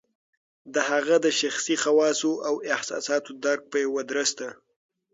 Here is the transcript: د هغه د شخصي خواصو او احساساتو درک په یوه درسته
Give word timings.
د 0.73 0.75
هغه 0.89 1.15
د 1.25 1.27
شخصي 1.41 1.75
خواصو 1.83 2.31
او 2.47 2.55
احساساتو 2.73 3.31
درک 3.43 3.61
په 3.71 3.77
یوه 3.85 4.01
درسته 4.11 4.47